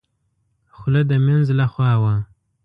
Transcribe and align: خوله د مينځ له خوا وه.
خوله 0.75 1.01
د 1.09 1.11
مينځ 1.25 1.47
له 1.59 1.65
خوا 1.73 1.91
وه. 2.01 2.15